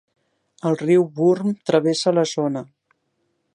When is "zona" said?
2.35-2.67